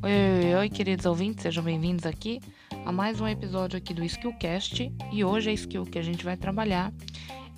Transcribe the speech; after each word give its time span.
Oi, 0.00 0.44
oi, 0.44 0.54
oi, 0.54 0.68
queridos 0.68 1.04
ouvintes, 1.04 1.42
sejam 1.42 1.64
bem-vindos 1.64 2.06
aqui 2.06 2.40
a 2.86 2.92
mais 2.92 3.20
um 3.20 3.26
episódio 3.26 3.76
aqui 3.76 3.92
do 3.92 4.04
Skillcast 4.04 4.92
e 5.10 5.24
hoje 5.24 5.50
a 5.50 5.52
skill 5.52 5.84
que 5.84 5.98
a 5.98 6.02
gente 6.02 6.24
vai 6.24 6.36
trabalhar 6.36 6.92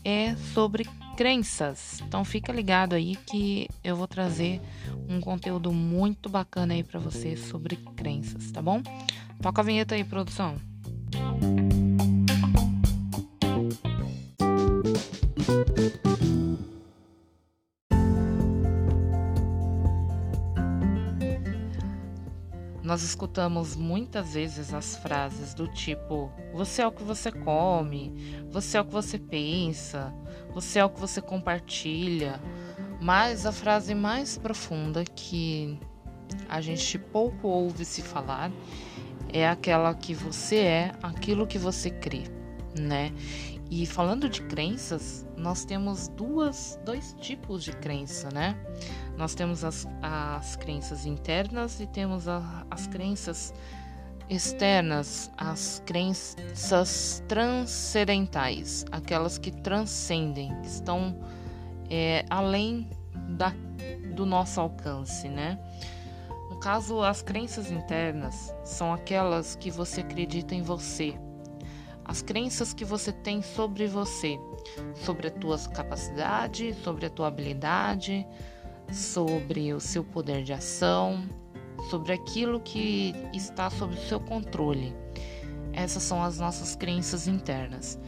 é 0.03 0.35
sobre 0.55 0.89
crenças. 1.19 2.00
Então 2.00 2.25
fica 2.25 2.50
ligado 2.50 2.95
aí 2.95 3.14
que 3.14 3.69
eu 3.85 3.95
vou 3.95 4.09
trazer 4.09 4.59
um 5.07 5.20
conteúdo 5.20 5.70
muito 5.70 6.30
bacana 6.30 6.73
aí 6.73 6.82
para 6.82 6.98
você 6.98 7.36
sobre 7.36 7.77
crenças, 7.77 8.50
tá 8.52 8.62
bom? 8.62 8.80
Toca 9.43 9.61
a 9.61 9.64
vinheta 9.64 9.95
aí, 9.95 10.02
produção. 10.02 10.57
Nós 22.92 23.02
escutamos 23.05 23.74
muitas 23.74 24.34
vezes 24.34 24.74
as 24.74 24.96
frases 24.96 25.55
do 25.55 25.66
tipo: 25.66 26.30
você 26.52 26.83
é 26.83 26.87
o 26.87 26.92
que 26.92 27.02
você 27.02 27.33
come, 27.33 28.45
você 28.50 28.77
é 28.77 28.83
o 28.83 28.84
que 28.84 28.92
você 28.92 29.19
pensa, 29.19 30.12
você 30.52 30.78
é 30.78 30.84
o 30.84 30.91
que 30.91 31.00
você 31.00 31.23
compartilha. 31.23 32.38
Mas 33.00 33.47
a 33.47 33.50
frase 33.50 33.95
mais 33.95 34.36
profunda 34.36 35.05
que 35.05 35.80
a 36.47 36.60
gente 36.60 36.98
pouco 36.98 37.48
ouve 37.48 37.83
se 37.86 38.02
falar 38.02 38.52
é 39.33 39.48
aquela 39.48 39.95
que 39.95 40.12
você 40.12 40.56
é 40.56 40.92
aquilo 41.02 41.47
que 41.47 41.56
você 41.56 41.88
crê, 41.88 42.24
né? 42.78 43.11
E 43.75 43.87
falando 43.87 44.29
de 44.29 44.43
crenças, 44.43 45.27
nós 45.35 45.65
temos 45.65 46.07
duas, 46.09 46.79
dois 46.85 47.17
tipos 47.19 47.65
de 47.65 47.73
crença, 47.73 48.29
né? 48.31 48.55
Nós 49.17 49.35
temos 49.35 49.65
as, 49.65 49.89
as 50.03 50.56
crenças 50.56 51.06
internas 51.06 51.81
e 51.81 51.87
temos 51.87 52.29
a, 52.29 52.67
as 52.70 52.87
crenças 52.87 53.55
externas, 54.29 55.31
as 55.39 55.83
crenças 55.87 57.25
transcendentais, 57.27 58.84
aquelas 58.92 59.39
que 59.39 59.51
transcendem, 59.51 60.55
que 60.61 60.69
estão 60.69 61.19
é, 61.89 62.27
além 62.29 62.91
da, 63.39 63.55
do 64.14 64.27
nosso 64.27 64.61
alcance, 64.61 65.31
né? 65.31 65.59
No 66.51 66.61
caso, 66.61 67.01
as 67.03 67.23
crenças 67.23 67.70
internas 67.70 68.55
são 68.64 68.92
aquelas 68.92 69.57
que 69.57 69.70
você 69.70 70.03
acredita 70.03 70.55
em 70.55 70.61
você, 70.61 71.19
as 72.05 72.22
crenças 72.22 72.72
que 72.75 72.84
você 72.84 73.12
tem 73.12 73.42
sobre 73.42 73.86
você, 73.86 74.39
sobre 74.95 75.28
a 75.28 75.31
tua 75.31 75.58
capacidade, 75.58 76.75
sobre 76.83 77.06
a 77.06 77.11
tua 77.11 77.28
habilidade, 77.28 78.27
sobre 78.91 79.72
o 79.72 79.81
seu 79.81 80.03
poder 80.03 80.42
de 80.42 80.53
ação, 80.53 81.23
sobre 81.91 82.12
aquilo 82.12 82.61
que 82.61 83.14
está 83.33 83.70
sob 83.70 83.95
o 83.95 84.08
seu 84.08 84.20
controle. 84.20 84.95
Essas 85.73 86.03
são 86.03 86.23
as 86.23 86.39
nossas 86.39 86.77
crenças 86.77 87.27
internas. 87.27 87.98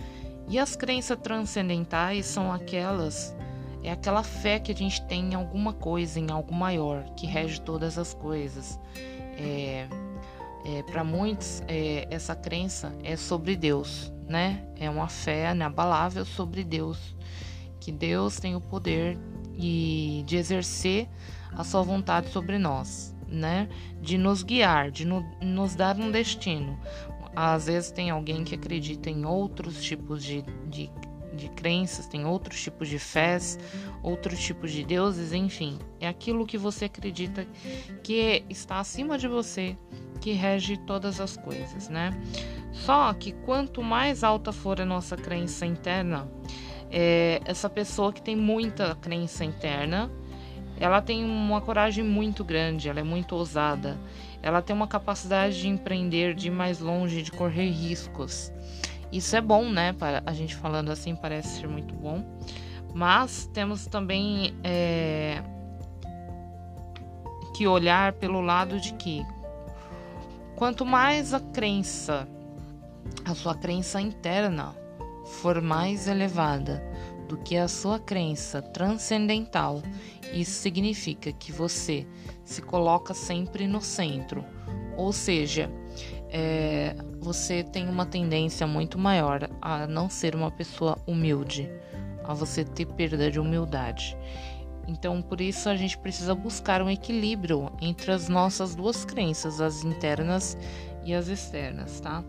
E 0.49 0.59
as 0.59 0.77
crenças 0.77 1.19
transcendentais 1.23 2.27
são 2.27 2.53
aquelas 2.53 3.35
é 3.83 3.93
aquela 3.93 4.23
fé 4.23 4.59
que 4.59 4.73
a 4.73 4.75
gente 4.75 5.05
tem 5.07 5.33
em 5.33 5.35
alguma 5.35 5.75
coisa, 5.75 6.19
em 6.19 6.31
algo 6.31 6.55
maior, 6.55 7.05
que 7.17 7.27
rege 7.27 7.61
todas 7.61 7.99
as 7.99 8.15
coisas. 8.15 8.81
É, 9.37 9.87
é, 10.65 10.83
Para 10.83 11.05
muitos, 11.05 11.63
é, 11.69 12.07
essa 12.11 12.35
crença 12.35 12.97
é 13.03 13.17
sobre 13.17 13.55
Deus, 13.55 14.11
né? 14.27 14.67
É 14.77 14.89
uma 14.89 15.09
fé 15.09 15.53
inabalável 15.53 16.25
sobre 16.25 16.65
Deus, 16.65 17.15
que 17.79 17.93
Deus 17.93 18.39
tem 18.39 18.57
o 18.57 18.61
poder 18.61 19.19
e 19.55 20.25
de 20.27 20.37
exercer 20.37 21.07
a 21.53 21.63
sua 21.63 21.83
vontade 21.83 22.31
sobre 22.31 22.59
nós, 22.59 23.15
né? 23.29 23.69
De 24.01 24.17
nos 24.17 24.43
guiar, 24.43 24.91
de 24.91 25.05
no, 25.05 25.23
nos 25.43 25.75
dar 25.75 25.97
um 25.97 26.11
destino. 26.11 26.79
Às 27.37 27.67
vezes 27.67 27.91
tem 27.91 28.09
alguém 28.11 28.43
que 28.43 28.55
acredita 28.55 29.11
em 29.11 29.27
outros 29.27 29.83
tipos 29.83 30.25
de, 30.25 30.43
de, 30.67 30.91
de 31.35 31.49
crenças, 31.51 32.07
tem 32.07 32.25
outros 32.25 32.63
tipos 32.63 32.89
de 32.89 32.99
fés, 32.99 33.59
outros 34.03 34.41
tipos 34.41 34.73
de 34.73 34.83
deuses, 34.85 35.33
enfim. 35.33 35.79
É 36.01 36.09
aquilo 36.09 36.47
que 36.47 36.57
você 36.57 36.87
acredita 36.87 37.47
que 38.03 38.45
está 38.49 38.79
acima 38.79 39.19
de 39.19 39.29
você 39.29 39.77
que 40.25 40.33
rege 40.33 40.79
todas 40.79 41.21
as 41.21 41.37
coisas, 41.37 41.91
né? 41.91 42.11
Só 42.73 43.13
que 43.13 43.31
quanto 43.31 43.83
mais 43.83 44.25
alta 44.25 44.53
for 44.53 44.81
a 44.81 44.85
nossa 44.87 45.19
crença 45.19 45.67
interna, 45.67 46.27
é, 46.91 47.43
essa 47.45 47.69
pessoa 47.69 48.11
que 48.11 48.23
tem 48.23 48.35
muita 48.35 48.95
crença 48.95 49.45
interna, 49.45 50.11
ela 50.81 51.03
tem 51.03 51.23
uma 51.23 51.61
coragem 51.61 52.03
muito 52.03 52.43
grande, 52.43 52.89
ela 52.89 53.01
é 53.01 53.03
muito 53.03 53.37
ousada, 53.37 53.99
ela 54.43 54.63
tem 54.63 54.75
uma 54.75 54.89
capacidade 54.89 55.61
de 55.61 55.69
empreender, 55.69 56.35
de 56.35 56.47
ir 56.49 56.51
mais 56.51 56.81
longe, 56.81 57.21
de 57.21 57.31
correr 57.31 57.69
riscos. 57.69 58.51
Isso 59.13 59.37
é 59.37 59.43
bom, 59.43 59.69
né? 59.69 59.93
Para 59.93 60.23
a 60.25 60.33
gente 60.33 60.57
falando 60.57 60.91
assim 60.91 61.15
parece 61.15 61.61
ser 61.61 61.69
muito 61.69 61.95
bom, 61.95 62.25
mas 62.95 63.47
temos 63.53 63.85
também 63.85 64.55
é, 64.65 65.43
que 67.55 67.67
olhar 67.67 68.15
pelo 68.15 68.41
lado 68.41 68.81
de 68.81 68.95
que 68.95 69.23
Quanto 70.57 70.87
mais 70.87 71.35
a 71.35 71.41
crença, 71.41 72.29
a 73.25 73.35
sua 73.35 73.57
crença 73.57 74.01
interna, 74.01 74.75
for 75.25 75.61
mais 75.61 76.07
elevada 76.07 76.81
do 77.29 77.37
que 77.39 77.57
a 77.57 77.67
sua 77.67 77.99
crença 77.99 78.63
transcendental, 78.63 79.83
isso 80.33 80.53
significa 80.53 81.33
que 81.33 81.51
você 81.51 82.07
se 82.45 82.63
coloca 82.63 83.15
sempre 83.15 83.67
no 83.67 83.81
centro, 83.81 84.45
ou 84.97 85.13
seja, 85.13 85.69
é, 86.31 86.95
você 87.19 87.65
tem 87.65 87.89
uma 87.89 88.07
tendência 88.07 88.67
muito 88.67 88.97
maior 88.97 89.51
a 89.61 89.89
não 89.89 90.09
ser 90.09 90.37
uma 90.37 90.51
pessoa 90.51 90.99
humilde, 91.05 91.69
a 92.23 92.33
você 92.33 92.65
ter 92.65 92.87
perda 92.87 93.29
de 93.31 93.41
humildade. 93.41 94.17
Então, 94.87 95.23
por 95.23 95.41
isso, 95.41 95.69
a 95.69 95.77
gente 95.77 95.97
precisa 95.99 96.35
buscar 96.35 96.83
um 96.83 96.91
equilíbrio 96.91 97.73
entre 97.81 98.13
as 98.13 98.29
nossas 98.29 98.75
duas 98.75 99.05
crenças, 99.05 99.61
as 99.61 99.85
internas 99.85 100.57
e 101.05 101.15
as 101.15 101.29
externas, 101.29 102.01
tá? 102.01 102.25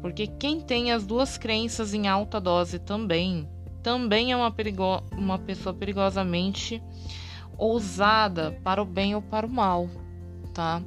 Porque 0.00 0.26
quem 0.26 0.60
tem 0.60 0.92
as 0.92 1.04
duas 1.04 1.36
crenças 1.36 1.94
em 1.94 2.06
alta 2.06 2.40
dose 2.40 2.78
também, 2.78 3.48
também 3.82 4.32
é 4.32 4.36
uma, 4.36 4.50
perigo 4.50 5.02
uma 5.12 5.38
pessoa 5.38 5.74
perigosamente 5.74 6.82
ousada 7.58 8.58
para 8.62 8.82
o 8.82 8.84
bem 8.84 9.14
ou 9.14 9.22
para 9.22 9.46
o 9.46 9.50
mal, 9.50 9.88
tá? 10.52 10.82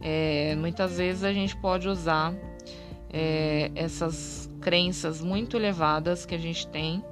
É, 0.00 0.54
muitas 0.56 0.98
vezes 0.98 1.24
a 1.24 1.32
gente 1.32 1.56
pode 1.56 1.88
usar 1.88 2.34
é, 3.12 3.70
essas 3.74 4.50
crenças 4.60 5.22
muito 5.22 5.56
elevadas 5.56 6.26
que 6.26 6.34
a 6.34 6.38
gente 6.38 6.66
tem 6.68 7.04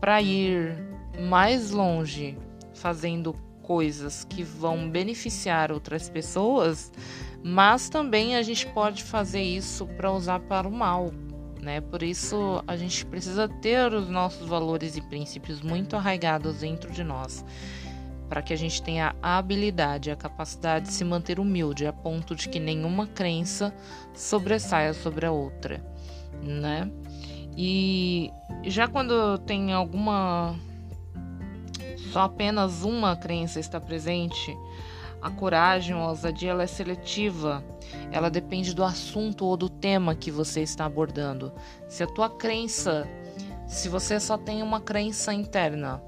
para 0.00 0.20
ir 0.22 0.76
mais 1.18 1.70
longe 1.70 2.36
fazendo 2.76 3.34
coisas 3.62 4.24
que 4.24 4.42
vão 4.42 4.88
beneficiar 4.88 5.72
outras 5.72 6.08
pessoas, 6.08 6.92
mas 7.42 7.88
também 7.88 8.36
a 8.36 8.42
gente 8.42 8.66
pode 8.68 9.02
fazer 9.02 9.42
isso 9.42 9.86
para 9.86 10.12
usar 10.12 10.40
para 10.40 10.68
o 10.68 10.72
mal, 10.72 11.10
né? 11.60 11.80
Por 11.80 12.02
isso 12.02 12.62
a 12.66 12.76
gente 12.76 13.04
precisa 13.04 13.48
ter 13.48 13.92
os 13.92 14.08
nossos 14.08 14.46
valores 14.46 14.96
e 14.96 15.00
princípios 15.00 15.60
muito 15.60 15.96
arraigados 15.96 16.60
dentro 16.60 16.92
de 16.92 17.02
nós, 17.02 17.44
para 18.28 18.40
que 18.40 18.52
a 18.52 18.56
gente 18.56 18.80
tenha 18.82 19.14
a 19.20 19.38
habilidade, 19.38 20.10
a 20.10 20.16
capacidade 20.16 20.86
de 20.86 20.92
se 20.92 21.04
manter 21.04 21.40
humilde 21.40 21.86
a 21.86 21.92
ponto 21.92 22.34
de 22.34 22.48
que 22.48 22.60
nenhuma 22.60 23.06
crença 23.06 23.74
sobressaia 24.14 24.94
sobre 24.94 25.26
a 25.26 25.32
outra, 25.32 25.84
né? 26.42 26.88
E 27.56 28.30
já 28.64 28.86
quando 28.86 29.38
tem 29.38 29.72
alguma 29.72 30.54
só 31.96 32.22
apenas 32.22 32.82
uma 32.82 33.16
crença 33.16 33.58
está 33.58 33.80
presente, 33.80 34.56
a 35.20 35.30
coragem 35.30 35.94
ou 35.94 36.02
a 36.02 36.10
ousadia 36.10 36.50
ela 36.50 36.62
é 36.62 36.66
seletiva. 36.66 37.64
Ela 38.12 38.30
depende 38.30 38.74
do 38.74 38.84
assunto 38.84 39.44
ou 39.44 39.56
do 39.56 39.68
tema 39.68 40.14
que 40.14 40.30
você 40.30 40.62
está 40.62 40.84
abordando. 40.84 41.52
Se 41.88 42.02
a 42.02 42.06
tua 42.06 42.30
crença, 42.30 43.08
se 43.66 43.88
você 43.88 44.20
só 44.20 44.36
tem 44.36 44.62
uma 44.62 44.80
crença 44.80 45.32
interna, 45.32 46.02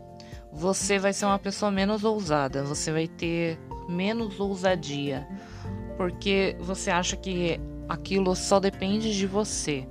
você 0.53 0.99
vai 0.99 1.13
ser 1.13 1.27
uma 1.27 1.39
pessoa 1.39 1.71
menos 1.71 2.05
ousada, 2.05 2.63
você 2.63 2.93
vai 2.93 3.09
ter 3.09 3.59
menos 3.89 4.39
ousadia, 4.39 5.27
porque 5.97 6.57
você 6.61 6.91
acha 6.91 7.17
que 7.17 7.61
aquilo 7.89 8.37
só 8.37 8.61
depende 8.61 9.17
de 9.17 9.27
você. 9.27 9.87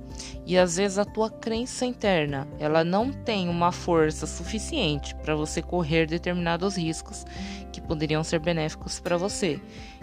E 0.46 0.56
às 0.56 0.76
vezes 0.76 0.98
a 0.98 1.04
tua 1.04 1.30
crença 1.30 1.84
interna, 1.84 2.48
ela 2.58 2.82
não 2.82 3.12
tem 3.12 3.48
uma 3.48 3.70
força 3.72 4.26
suficiente 4.26 5.14
para 5.16 5.34
você 5.34 5.60
correr 5.60 6.06
determinados 6.06 6.76
riscos 6.76 7.24
que 7.72 7.80
poderiam 7.80 8.24
ser 8.24 8.40
benéficos 8.40 8.98
para 8.98 9.16
você. 9.16 9.60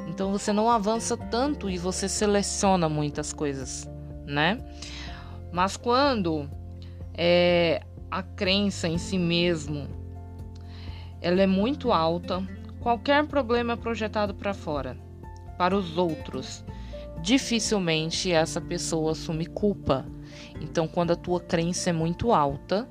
Então 0.07 0.31
você 0.31 0.53
não 0.53 0.69
avança 0.69 1.17
tanto 1.17 1.69
e 1.69 1.77
você 1.77 2.07
seleciona 2.07 2.87
muitas 2.87 3.33
coisas, 3.33 3.89
né? 4.25 4.59
Mas 5.51 5.77
quando 5.77 6.49
é, 7.13 7.81
a 8.11 8.21
crença 8.21 8.87
em 8.87 8.97
si 8.97 9.17
mesmo 9.17 9.87
ela 11.21 11.41
é 11.41 11.47
muito 11.47 11.91
alta, 11.91 12.43
qualquer 12.79 13.25
problema 13.25 13.73
é 13.73 13.75
projetado 13.75 14.35
para 14.35 14.53
fora, 14.53 14.95
para 15.57 15.75
os 15.75 15.97
outros. 15.97 16.63
Dificilmente 17.21 18.31
essa 18.31 18.61
pessoa 18.61 19.11
assume 19.11 19.45
culpa. 19.45 20.05
Então, 20.61 20.87
quando 20.87 21.11
a 21.11 21.15
tua 21.15 21.39
crença 21.39 21.89
é 21.89 21.93
muito 21.93 22.33
alta, 22.33 22.87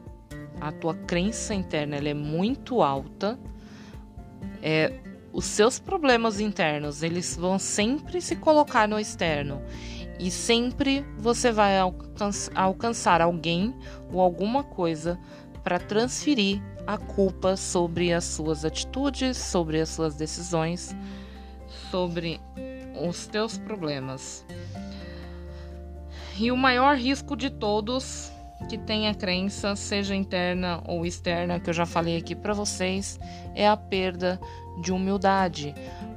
a 0.60 0.72
tua 0.72 0.94
crença 0.94 1.54
interna 1.54 1.96
ela 1.96 2.08
é 2.08 2.14
muito 2.14 2.82
alta, 2.82 3.38
é, 4.62 4.92
os 5.32 5.44
seus 5.44 5.78
problemas 5.78 6.40
internos 6.40 7.02
eles 7.02 7.36
vão 7.36 7.58
sempre 7.58 8.20
se 8.20 8.36
colocar 8.36 8.86
no 8.88 8.98
externo 8.98 9.60
e 10.18 10.30
sempre 10.30 11.04
você 11.18 11.50
vai 11.50 11.76
alcançar 12.54 13.20
alguém 13.20 13.74
ou 14.12 14.20
alguma 14.20 14.62
coisa 14.62 15.18
para 15.62 15.78
transferir 15.78 16.62
a 16.86 16.96
culpa 16.96 17.56
sobre 17.56 18.12
as 18.12 18.24
suas 18.24 18.64
atitudes, 18.64 19.36
sobre 19.36 19.80
as 19.80 19.88
suas 19.88 20.14
decisões, 20.14 20.94
sobre 21.90 22.40
os 23.00 23.26
teus 23.26 23.58
problemas. 23.58 24.44
E 26.38 26.50
o 26.50 26.56
maior 26.56 26.96
risco 26.96 27.36
de 27.36 27.50
todos 27.50 28.32
que 28.68 28.78
tem 28.78 29.08
a 29.08 29.14
crença, 29.14 29.76
seja 29.76 30.14
interna 30.14 30.82
ou 30.86 31.04
externa, 31.04 31.60
que 31.60 31.70
eu 31.70 31.74
já 31.74 31.86
falei 31.86 32.16
aqui 32.16 32.34
para 32.34 32.54
vocês, 32.54 33.18
é 33.54 33.68
a 33.68 33.76
perda 33.76 34.40
de 34.80 34.92
humildade, 34.92 35.74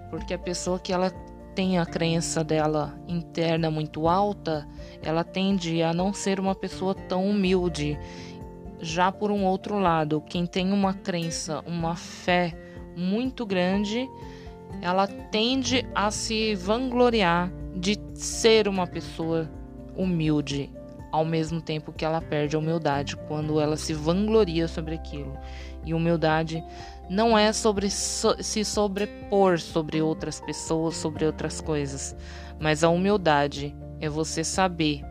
porque 0.09 0.33
a 0.33 0.39
pessoa 0.39 0.79
que 0.79 0.93
ela 0.93 1.11
tem 1.53 1.79
a 1.79 1.85
crença 1.85 2.43
dela 2.43 2.97
interna 3.07 3.69
muito 3.71 4.07
alta, 4.07 4.67
ela 5.01 5.23
tende 5.23 5.81
a 5.81 5.93
não 5.93 6.13
ser 6.13 6.39
uma 6.39 6.53
pessoa 6.53 6.93
tão 6.93 7.27
humilde. 7.27 7.99
Já 8.79 9.11
por 9.11 9.31
um 9.31 9.43
outro 9.43 9.79
lado, 9.79 10.21
quem 10.21 10.45
tem 10.45 10.71
uma 10.71 10.93
crença, 10.93 11.63
uma 11.65 11.95
fé 11.95 12.55
muito 12.95 13.45
grande, 13.45 14.07
ela 14.81 15.07
tende 15.07 15.87
a 15.93 16.11
se 16.11 16.55
vangloriar 16.55 17.51
de 17.75 17.97
ser 18.13 18.67
uma 18.67 18.87
pessoa 18.87 19.49
humilde, 19.95 20.69
ao 21.11 21.25
mesmo 21.25 21.61
tempo 21.61 21.91
que 21.91 22.05
ela 22.05 22.21
perde 22.21 22.55
a 22.55 22.59
humildade 22.59 23.15
quando 23.15 23.59
ela 23.59 23.77
se 23.77 23.93
vangloria 23.93 24.67
sobre 24.67 24.95
aquilo. 24.95 25.37
E 25.85 25.93
humildade 25.93 26.63
não 27.09 27.37
é 27.37 27.53
sobre 27.53 27.89
so 27.89 28.35
se 28.43 28.65
sobrepor 28.65 29.59
sobre 29.59 30.01
outras 30.01 30.39
pessoas, 30.41 30.95
sobre 30.95 31.25
outras 31.25 31.61
coisas, 31.61 32.15
mas 32.59 32.83
a 32.83 32.89
humildade 32.89 33.75
é 33.99 34.09
você 34.09 34.43
saber 34.43 35.01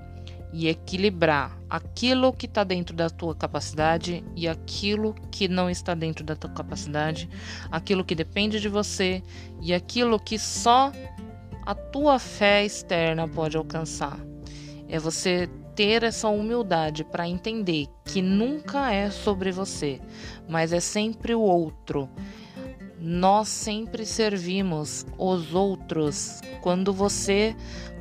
e 0.58 0.68
equilibrar 0.68 1.60
aquilo 1.68 2.32
que 2.32 2.46
está 2.46 2.64
dentro 2.64 2.96
da 2.96 3.10
tua 3.10 3.34
capacidade 3.34 4.24
e 4.34 4.48
aquilo 4.48 5.14
que 5.30 5.48
não 5.48 5.68
está 5.68 5.94
dentro 5.94 6.24
da 6.24 6.34
tua 6.34 6.48
capacidade, 6.48 7.28
aquilo 7.70 8.02
que 8.02 8.14
depende 8.14 8.58
de 8.58 8.66
você 8.66 9.22
e 9.60 9.74
aquilo 9.74 10.18
que 10.18 10.38
só 10.38 10.90
a 11.60 11.74
tua 11.74 12.18
fé 12.18 12.64
externa 12.64 13.28
pode 13.28 13.54
alcançar. 13.54 14.18
É 14.88 14.98
você 14.98 15.46
ter 15.74 16.02
essa 16.02 16.28
humildade 16.28 17.04
para 17.04 17.28
entender 17.28 17.86
que 18.02 18.22
nunca 18.22 18.90
é 18.90 19.10
sobre 19.10 19.52
você, 19.52 20.00
mas 20.48 20.72
é 20.72 20.80
sempre 20.80 21.34
o 21.34 21.40
outro. 21.42 22.08
Nós 23.08 23.46
sempre 23.46 24.04
servimos 24.04 25.06
os 25.16 25.54
outros. 25.54 26.40
Quando 26.60 26.92
você 26.92 27.54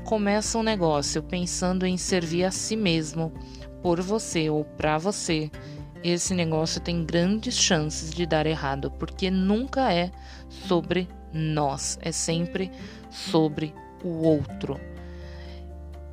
começa 0.04 0.58
um 0.58 0.64
negócio 0.64 1.22
pensando 1.22 1.86
em 1.86 1.96
servir 1.96 2.44
a 2.44 2.50
si 2.50 2.76
mesmo, 2.76 3.32
por 3.84 4.02
você 4.02 4.50
ou 4.50 4.66
para 4.66 4.98
você, 4.98 5.52
esse 6.04 6.34
negócio 6.34 6.82
tem 6.82 7.06
grandes 7.06 7.56
chances 7.56 8.10
de 8.10 8.26
dar 8.26 8.48
errado, 8.48 8.90
porque 8.98 9.30
nunca 9.30 9.94
é 9.94 10.10
sobre 10.50 11.08
nós, 11.32 12.00
é 12.02 12.12
sempre 12.12 12.72
sobre 13.12 13.76
o 14.04 14.24
outro. 14.24 14.82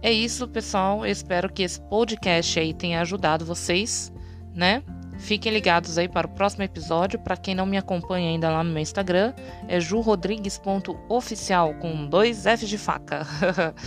É 0.02 0.12
isso, 0.12 0.46
pessoal. 0.46 1.06
Eu 1.06 1.10
espero 1.10 1.50
que 1.50 1.62
esse 1.62 1.80
podcast 1.80 2.60
aí 2.60 2.74
tenha 2.74 3.00
ajudado 3.00 3.42
vocês, 3.42 4.12
né? 4.54 4.82
Fiquem 5.22 5.52
ligados 5.52 5.98
aí 5.98 6.08
para 6.08 6.26
o 6.26 6.30
próximo 6.30 6.64
episódio. 6.64 7.16
Para 7.16 7.36
quem 7.36 7.54
não 7.54 7.64
me 7.64 7.76
acompanha 7.76 8.28
ainda 8.28 8.50
lá 8.50 8.64
no 8.64 8.72
meu 8.72 8.82
Instagram, 8.82 9.32
é 9.68 9.78
jurodrigues.oficial 9.78 11.74
com 11.74 12.06
dois 12.06 12.44
F 12.44 12.66
de 12.66 12.76
faca. 12.76 13.24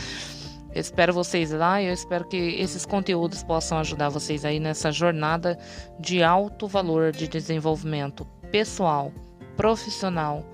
espero 0.74 1.14
vocês 1.14 1.52
lá 1.52 1.82
e 1.82 1.88
eu 1.88 1.94
espero 1.94 2.26
que 2.26 2.38
esses 2.38 2.86
conteúdos 2.86 3.44
possam 3.44 3.78
ajudar 3.80 4.08
vocês 4.08 4.46
aí 4.46 4.62
nessa 4.62 4.94
jornada 4.94 5.60
de 6.00 6.24
alto 6.24 6.70
valor 6.70 7.12
de 7.12 7.28
desenvolvimento 7.28 8.26
pessoal, 8.50 9.12
profissional 9.58 10.46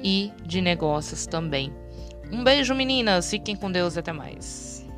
e 0.00 0.32
de 0.44 0.60
negócios 0.60 1.26
também. 1.26 1.72
Um 2.30 2.44
beijo, 2.44 2.72
meninas. 2.72 3.28
Fiquem 3.28 3.56
com 3.56 3.70
Deus 3.70 3.96
e 3.96 3.98
até 3.98 4.12
mais. 4.12 4.88